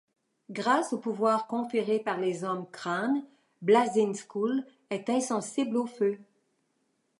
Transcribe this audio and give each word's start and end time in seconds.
Grâce 0.49 0.93
aux 0.93 0.97
pouvoirs 0.97 1.45
conférés 1.45 1.99
par 1.99 2.17
les 2.17 2.43
Hommes-crânes, 2.43 3.23
Blazing 3.61 4.15
Skull 4.15 4.65
est 4.89 5.11
insensible 5.11 5.77
au 5.77 5.85
feu. 5.85 6.17